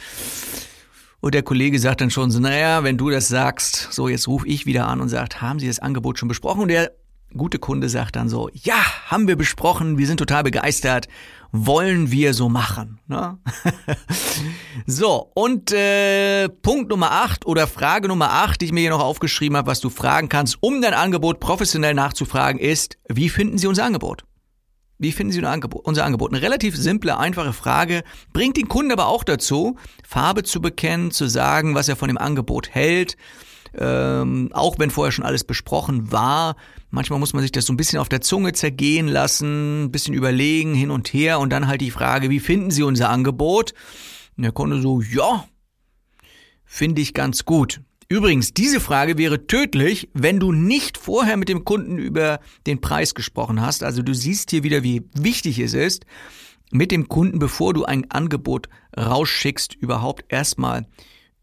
Und 1.20 1.34
der 1.34 1.42
Kollege 1.42 1.78
sagt 1.78 2.00
dann 2.00 2.10
schon 2.10 2.30
so, 2.30 2.40
naja, 2.40 2.84
wenn 2.84 2.96
du 2.96 3.10
das 3.10 3.28
sagst, 3.28 3.92
so 3.92 4.08
jetzt 4.08 4.28
rufe 4.28 4.46
ich 4.46 4.64
wieder 4.64 4.86
an 4.86 5.00
und 5.00 5.08
sagt, 5.08 5.42
haben 5.42 5.58
Sie 5.58 5.66
das 5.66 5.80
Angebot 5.80 6.18
schon 6.18 6.28
besprochen? 6.28 6.62
Und 6.62 6.68
der 6.68 6.92
gute 7.36 7.58
Kunde 7.58 7.88
sagt 7.88 8.16
dann 8.16 8.28
so, 8.28 8.50
ja, 8.52 8.82
haben 9.06 9.28
wir 9.28 9.36
besprochen, 9.36 9.98
wir 9.98 10.06
sind 10.06 10.18
total 10.18 10.42
begeistert, 10.42 11.08
wollen 11.52 12.10
wir 12.10 12.34
so 12.34 12.48
machen. 12.48 13.00
Ne? 13.06 13.38
so, 14.86 15.30
und 15.34 15.72
äh, 15.72 16.48
Punkt 16.48 16.90
Nummer 16.90 17.12
8 17.12 17.46
oder 17.46 17.66
Frage 17.66 18.08
Nummer 18.08 18.30
8, 18.32 18.60
die 18.60 18.66
ich 18.66 18.72
mir 18.72 18.80
hier 18.80 18.90
noch 18.90 19.00
aufgeschrieben 19.00 19.56
habe, 19.56 19.70
was 19.70 19.80
du 19.80 19.90
fragen 19.90 20.28
kannst, 20.28 20.58
um 20.60 20.82
dein 20.82 20.94
Angebot 20.94 21.40
professionell 21.40 21.94
nachzufragen, 21.94 22.60
ist, 22.60 22.98
wie 23.08 23.28
finden 23.28 23.58
Sie 23.58 23.66
unser 23.66 23.84
Angebot? 23.84 24.24
Wie 24.98 25.12
finden 25.12 25.32
Sie 25.32 25.40
unser 25.40 26.04
Angebot? 26.04 26.32
Eine 26.32 26.42
relativ 26.42 26.76
simple, 26.76 27.18
einfache 27.18 27.52
Frage, 27.52 28.02
bringt 28.32 28.56
den 28.56 28.68
Kunden 28.68 28.92
aber 28.92 29.08
auch 29.08 29.24
dazu, 29.24 29.76
Farbe 30.06 30.42
zu 30.42 30.62
bekennen, 30.62 31.10
zu 31.10 31.28
sagen, 31.28 31.74
was 31.74 31.88
er 31.88 31.96
von 31.96 32.08
dem 32.08 32.16
Angebot 32.16 32.70
hält, 32.70 33.16
ähm, 33.78 34.50
auch 34.52 34.78
wenn 34.78 34.90
vorher 34.90 35.12
schon 35.12 35.24
alles 35.24 35.44
besprochen 35.44 36.12
war. 36.12 36.56
Manchmal 36.90 37.18
muss 37.18 37.32
man 37.32 37.42
sich 37.42 37.52
das 37.52 37.66
so 37.66 37.72
ein 37.72 37.76
bisschen 37.76 37.98
auf 37.98 38.08
der 38.08 38.20
Zunge 38.20 38.52
zergehen 38.52 39.08
lassen, 39.08 39.84
ein 39.84 39.92
bisschen 39.92 40.14
überlegen, 40.14 40.74
hin 40.74 40.90
und 40.90 41.12
her 41.12 41.38
und 41.40 41.50
dann 41.50 41.68
halt 41.68 41.80
die 41.80 41.90
Frage, 41.90 42.30
wie 42.30 42.40
finden 42.40 42.70
Sie 42.70 42.82
unser 42.82 43.10
Angebot? 43.10 43.74
Und 44.36 44.42
der 44.42 44.52
Kunde 44.52 44.80
so, 44.80 45.00
ja, 45.00 45.46
finde 46.64 47.02
ich 47.02 47.14
ganz 47.14 47.44
gut. 47.44 47.80
Übrigens, 48.08 48.54
diese 48.54 48.78
Frage 48.78 49.18
wäre 49.18 49.48
tödlich, 49.48 50.08
wenn 50.14 50.38
du 50.38 50.52
nicht 50.52 50.96
vorher 50.96 51.36
mit 51.36 51.48
dem 51.48 51.64
Kunden 51.64 51.98
über 51.98 52.38
den 52.66 52.80
Preis 52.80 53.14
gesprochen 53.14 53.60
hast. 53.60 53.82
Also 53.82 54.02
du 54.02 54.14
siehst 54.14 54.50
hier 54.50 54.62
wieder, 54.62 54.84
wie 54.84 55.02
wichtig 55.14 55.58
es 55.58 55.74
ist, 55.74 56.06
mit 56.70 56.92
dem 56.92 57.08
Kunden, 57.08 57.40
bevor 57.40 57.74
du 57.74 57.84
ein 57.84 58.10
Angebot 58.10 58.68
rausschickst, 58.96 59.74
überhaupt 59.74 60.24
erstmal 60.28 60.86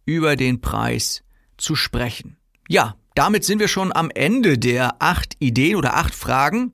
über 0.05 0.35
den 0.35 0.61
Preis 0.61 1.23
zu 1.57 1.75
sprechen. 1.75 2.37
Ja, 2.67 2.95
damit 3.15 3.43
sind 3.43 3.59
wir 3.59 3.67
schon 3.67 3.95
am 3.95 4.09
Ende 4.09 4.57
der 4.57 5.01
acht 5.01 5.35
Ideen 5.39 5.75
oder 5.75 5.95
acht 5.95 6.15
Fragen 6.15 6.73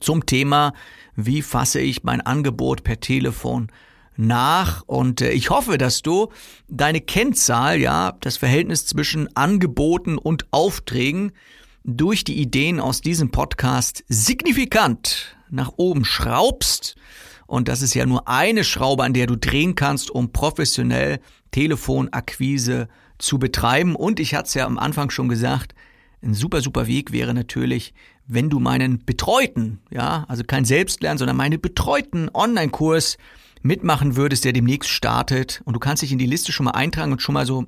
zum 0.00 0.26
Thema, 0.26 0.72
wie 1.16 1.42
fasse 1.42 1.80
ich 1.80 2.04
mein 2.04 2.20
Angebot 2.20 2.84
per 2.84 3.00
Telefon 3.00 3.72
nach 4.18 4.82
und 4.86 5.20
äh, 5.20 5.30
ich 5.30 5.50
hoffe, 5.50 5.78
dass 5.78 6.02
du 6.02 6.28
deine 6.68 7.00
Kennzahl, 7.00 7.80
ja, 7.80 8.12
das 8.20 8.36
Verhältnis 8.36 8.84
zwischen 8.84 9.34
Angeboten 9.36 10.18
und 10.18 10.46
Aufträgen 10.50 11.32
durch 11.84 12.24
die 12.24 12.38
Ideen 12.40 12.80
aus 12.80 13.00
diesem 13.00 13.30
Podcast 13.30 14.04
signifikant 14.08 15.36
nach 15.50 15.72
oben 15.76 16.04
schraubst. 16.04 16.96
Und 17.46 17.68
das 17.68 17.80
ist 17.80 17.94
ja 17.94 18.04
nur 18.04 18.28
eine 18.28 18.64
Schraube, 18.64 19.04
an 19.04 19.14
der 19.14 19.26
du 19.26 19.36
drehen 19.36 19.74
kannst, 19.74 20.10
um 20.10 20.32
professionell 20.32 21.20
Telefonakquise 21.52 22.88
zu 23.18 23.38
betreiben. 23.38 23.94
Und 23.94 24.18
ich 24.20 24.34
hatte 24.34 24.46
es 24.46 24.54
ja 24.54 24.64
am 24.66 24.78
Anfang 24.78 25.10
schon 25.10 25.28
gesagt, 25.28 25.74
ein 26.22 26.32
super, 26.34 26.60
super 26.60 26.86
Weg 26.86 27.10
wäre 27.12 27.34
natürlich, 27.34 27.92
wenn 28.26 28.50
du 28.50 28.60
meinen 28.60 29.04
betreuten, 29.04 29.80
ja, 29.90 30.24
also 30.28 30.44
kein 30.44 30.64
Selbstlernen, 30.64 31.18
sondern 31.18 31.36
meinen 31.36 31.60
betreuten 31.60 32.30
Online-Kurs 32.32 33.18
mitmachen 33.62 34.14
würdest, 34.16 34.44
der 34.44 34.52
demnächst 34.52 34.90
startet. 34.90 35.62
Und 35.64 35.74
du 35.74 35.80
kannst 35.80 36.02
dich 36.02 36.12
in 36.12 36.18
die 36.18 36.26
Liste 36.26 36.52
schon 36.52 36.64
mal 36.64 36.72
eintragen 36.72 37.12
und 37.12 37.22
schon 37.22 37.34
mal 37.34 37.46
so 37.46 37.66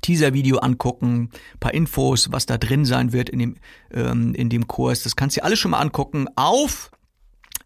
Teaser-Video 0.00 0.58
angucken, 0.58 1.30
paar 1.60 1.74
Infos, 1.74 2.32
was 2.32 2.46
da 2.46 2.58
drin 2.58 2.84
sein 2.84 3.12
wird 3.12 3.30
in 3.30 3.38
dem, 3.38 3.54
ähm, 3.92 4.34
in 4.34 4.50
dem 4.50 4.66
Kurs. 4.66 5.04
Das 5.04 5.14
kannst 5.16 5.36
du 5.36 5.40
dir 5.40 5.44
alles 5.44 5.60
schon 5.60 5.70
mal 5.70 5.78
angucken 5.78 6.26
auf 6.36 6.90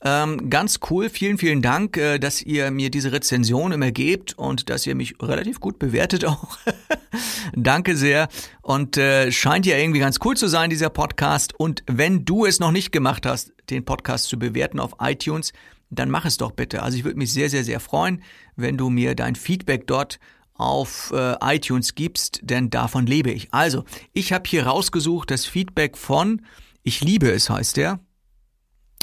Ähm, 0.03 0.49
ganz 0.49 0.79
cool, 0.89 1.09
vielen, 1.09 1.37
vielen 1.37 1.61
Dank, 1.61 1.97
äh, 1.97 2.17
dass 2.17 2.41
ihr 2.41 2.71
mir 2.71 2.89
diese 2.89 3.11
Rezension 3.11 3.73
immer 3.73 3.91
gebt 3.91 4.37
und 4.37 4.69
dass 4.69 4.87
ihr 4.87 4.95
mich 4.95 5.15
relativ 5.21 5.59
gut 5.59 5.79
bewertet 5.79 6.23
auch. 6.23 6.57
Danke 7.53 7.97
sehr. 7.97 8.29
Und 8.61 8.97
äh, 8.97 9.33
scheint 9.33 9.65
ja 9.65 9.77
irgendwie 9.77 9.99
ganz 9.99 10.19
cool 10.23 10.37
zu 10.37 10.47
sein, 10.47 10.69
dieser 10.69 10.89
Podcast. 10.89 11.53
Und 11.57 11.83
wenn 11.87 12.23
du 12.23 12.45
es 12.45 12.61
noch 12.61 12.71
nicht 12.71 12.93
gemacht 12.93 13.25
hast, 13.25 13.51
den 13.69 13.83
Podcast 13.83 14.29
zu 14.29 14.39
bewerten 14.39 14.79
auf 14.79 14.93
iTunes, 15.01 15.51
dann 15.89 16.09
mach 16.09 16.23
es 16.23 16.37
doch 16.37 16.51
bitte. 16.51 16.83
Also 16.83 16.97
ich 16.97 17.03
würde 17.03 17.17
mich 17.17 17.33
sehr, 17.33 17.49
sehr, 17.49 17.65
sehr 17.65 17.81
freuen, 17.81 18.23
wenn 18.55 18.77
du 18.77 18.89
mir 18.89 19.13
dein 19.13 19.35
Feedback 19.35 19.87
dort 19.87 20.19
auf 20.61 21.11
äh, 21.15 21.35
iTunes 21.41 21.95
gibst, 21.95 22.39
denn 22.43 22.69
davon 22.69 23.05
lebe 23.05 23.31
ich. 23.31 23.53
Also, 23.53 23.83
ich 24.13 24.31
habe 24.33 24.43
hier 24.47 24.67
rausgesucht 24.67 25.31
das 25.31 25.45
Feedback 25.45 25.97
von 25.97 26.41
ich 26.83 27.01
liebe 27.01 27.29
es 27.31 27.49
heißt 27.49 27.77
der. 27.77 27.99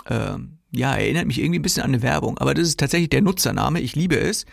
Ähm, 0.09 0.59
ja, 0.71 0.95
erinnert 0.95 1.27
mich 1.27 1.39
irgendwie 1.39 1.59
ein 1.59 1.63
bisschen 1.63 1.83
an 1.83 1.91
eine 1.91 2.03
Werbung, 2.03 2.39
aber 2.39 2.55
das 2.55 2.69
ist 2.69 2.81
tatsächlich 2.81 3.11
der 3.11 3.23
Nutzername. 3.23 3.81
Ich 3.81 3.95
liebe 3.95 4.19
es. 4.19 4.47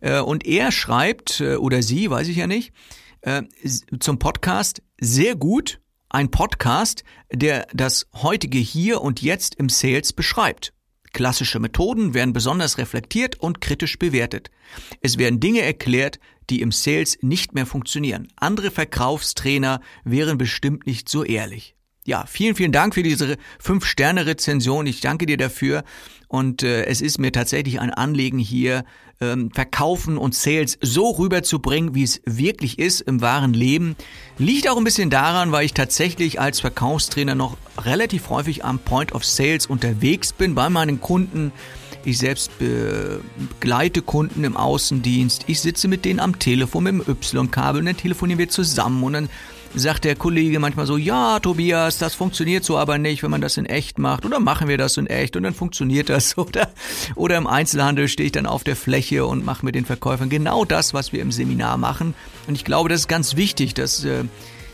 Äh, 0.00 0.20
und 0.20 0.46
er 0.46 0.72
schreibt, 0.72 1.40
äh, 1.40 1.56
oder 1.56 1.82
sie, 1.82 2.10
weiß 2.10 2.28
ich 2.28 2.36
ja 2.36 2.46
nicht, 2.46 2.72
äh, 3.20 3.42
zum 4.00 4.18
Podcast 4.18 4.82
sehr 5.00 5.36
gut. 5.36 5.80
Ein 6.08 6.30
Podcast, 6.30 7.04
der 7.32 7.66
das 7.72 8.06
heutige 8.12 8.58
Hier 8.58 9.00
und 9.00 9.22
Jetzt 9.22 9.54
im 9.54 9.68
Sales 9.68 10.12
beschreibt. 10.12 10.72
Klassische 11.12 11.60
Methoden 11.60 12.14
werden 12.14 12.32
besonders 12.32 12.78
reflektiert 12.78 13.38
und 13.38 13.60
kritisch 13.60 13.98
bewertet. 13.98 14.50
Es 15.00 15.18
werden 15.18 15.40
Dinge 15.40 15.60
erklärt, 15.60 16.18
die 16.48 16.60
im 16.60 16.72
Sales 16.72 17.18
nicht 17.20 17.54
mehr 17.54 17.66
funktionieren. 17.66 18.28
Andere 18.36 18.70
Verkaufstrainer 18.70 19.80
wären 20.04 20.38
bestimmt 20.38 20.86
nicht 20.86 21.08
so 21.08 21.22
ehrlich. 21.22 21.76
Ja, 22.04 22.24
vielen, 22.26 22.56
vielen 22.56 22.72
Dank 22.72 22.94
für 22.94 23.04
diese 23.04 23.36
5-Sterne-Rezension. 23.64 24.86
Ich 24.86 25.00
danke 25.00 25.24
dir 25.26 25.36
dafür. 25.36 25.84
Und 26.26 26.64
äh, 26.64 26.84
es 26.86 27.00
ist 27.00 27.18
mir 27.18 27.30
tatsächlich 27.30 27.78
ein 27.78 27.90
Anliegen 27.90 28.38
hier, 28.38 28.84
ähm, 29.20 29.50
Verkaufen 29.52 30.18
und 30.18 30.34
Sales 30.34 30.78
so 30.80 31.10
rüberzubringen, 31.10 31.94
wie 31.94 32.02
es 32.02 32.20
wirklich 32.24 32.80
ist 32.80 33.02
im 33.02 33.20
wahren 33.20 33.54
Leben. 33.54 33.94
Liegt 34.36 34.68
auch 34.68 34.78
ein 34.78 34.84
bisschen 34.84 35.10
daran, 35.10 35.52
weil 35.52 35.64
ich 35.64 35.74
tatsächlich 35.74 36.40
als 36.40 36.58
Verkaufstrainer 36.58 37.36
noch 37.36 37.56
relativ 37.78 38.30
häufig 38.30 38.64
am 38.64 38.80
Point 38.80 39.12
of 39.12 39.24
Sales 39.24 39.66
unterwegs 39.66 40.32
bin 40.32 40.56
bei 40.56 40.68
meinen 40.70 41.00
Kunden. 41.00 41.52
Ich 42.04 42.18
selbst 42.18 42.50
begleite 42.58 44.02
Kunden 44.02 44.42
im 44.42 44.56
Außendienst. 44.56 45.44
Ich 45.46 45.60
sitze 45.60 45.86
mit 45.86 46.04
denen 46.04 46.18
am 46.18 46.40
Telefon 46.40 46.82
mit 46.82 46.94
dem 46.94 47.00
Y-Kabel 47.08 47.80
und 47.80 47.86
dann 47.86 47.96
telefonieren 47.96 48.40
wir 48.40 48.48
zusammen 48.48 49.04
und 49.04 49.12
dann 49.12 49.28
sagt 49.74 50.04
der 50.04 50.16
Kollege 50.16 50.58
manchmal 50.58 50.86
so, 50.86 50.96
ja, 50.96 51.38
Tobias, 51.40 51.98
das 51.98 52.14
funktioniert 52.14 52.64
so 52.64 52.78
aber 52.78 52.98
nicht, 52.98 53.22
wenn 53.22 53.30
man 53.30 53.40
das 53.40 53.56
in 53.56 53.66
echt 53.66 53.98
macht. 53.98 54.24
Oder 54.24 54.40
machen 54.40 54.68
wir 54.68 54.78
das 54.78 54.96
in 54.96 55.06
echt 55.06 55.36
und 55.36 55.42
dann 55.42 55.54
funktioniert 55.54 56.08
das. 56.08 56.36
Oder, 56.42 56.70
oder 57.14 57.36
im 57.36 57.46
Einzelhandel 57.46 58.08
stehe 58.08 58.26
ich 58.26 58.32
dann 58.32 58.46
auf 58.46 58.64
der 58.64 58.74
Fläche 58.74 59.24
und 59.26 59.44
mache 59.44 59.64
mit 59.64 59.74
den 59.74 59.84
Verkäufern 59.84 60.28
genau 60.28 60.64
das, 60.64 60.92
was 60.92 61.12
wir 61.12 61.22
im 61.22 61.30
Seminar 61.30 61.78
machen. 61.78 62.14
Und 62.46 62.54
ich 62.54 62.64
glaube, 62.64 62.88
das 62.88 63.00
ist 63.00 63.08
ganz 63.08 63.36
wichtig, 63.36 63.74
dass 63.74 64.04
äh, 64.04 64.24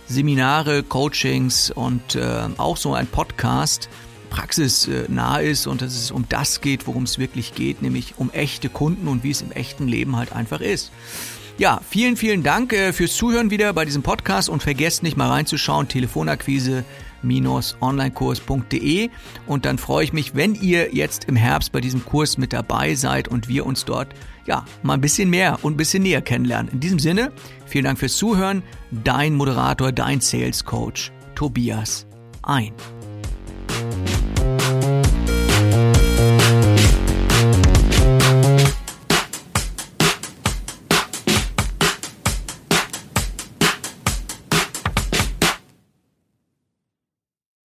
Seminare, 0.06 0.82
Coachings 0.82 1.70
und 1.70 2.14
äh, 2.14 2.48
auch 2.56 2.76
so 2.76 2.94
ein 2.94 3.06
Podcast 3.06 3.88
praxisnah 4.30 5.38
ist 5.38 5.66
und 5.66 5.82
dass 5.82 5.94
es 5.94 6.10
um 6.10 6.24
das 6.28 6.60
geht, 6.60 6.86
worum 6.86 7.04
es 7.04 7.18
wirklich 7.18 7.54
geht, 7.54 7.82
nämlich 7.82 8.14
um 8.16 8.30
echte 8.30 8.68
Kunden 8.68 9.08
und 9.08 9.24
wie 9.24 9.30
es 9.30 9.42
im 9.42 9.52
echten 9.52 9.86
Leben 9.88 10.16
halt 10.16 10.32
einfach 10.32 10.60
ist. 10.60 10.90
Ja, 11.58 11.80
vielen, 11.88 12.16
vielen 12.16 12.44
Dank 12.44 12.72
äh, 12.72 12.92
fürs 12.92 13.16
Zuhören 13.16 13.50
wieder 13.50 13.72
bei 13.72 13.84
diesem 13.84 14.04
Podcast 14.04 14.48
und 14.48 14.62
vergesst 14.62 15.02
nicht 15.02 15.16
mal 15.16 15.28
reinzuschauen, 15.28 15.88
Telefonakquise 15.88 16.84
onlinekurs.de 17.80 19.10
und 19.48 19.64
dann 19.64 19.76
freue 19.76 20.04
ich 20.04 20.12
mich, 20.12 20.36
wenn 20.36 20.54
ihr 20.54 20.94
jetzt 20.94 21.24
im 21.24 21.34
Herbst 21.34 21.72
bei 21.72 21.80
diesem 21.80 22.04
Kurs 22.04 22.38
mit 22.38 22.52
dabei 22.52 22.94
seid 22.94 23.26
und 23.26 23.48
wir 23.48 23.66
uns 23.66 23.84
dort 23.84 24.14
ja 24.46 24.64
mal 24.84 24.94
ein 24.94 25.00
bisschen 25.00 25.30
mehr 25.30 25.58
und 25.62 25.74
ein 25.74 25.76
bisschen 25.76 26.04
näher 26.04 26.22
kennenlernen. 26.22 26.70
In 26.70 26.78
diesem 26.78 27.00
Sinne, 27.00 27.32
vielen 27.66 27.86
Dank 27.86 27.98
fürs 27.98 28.16
Zuhören. 28.16 28.62
Dein 28.92 29.34
Moderator, 29.34 29.90
dein 29.90 30.20
Sales 30.20 30.64
Coach, 30.64 31.10
Tobias 31.34 32.06
Ein. 32.42 32.72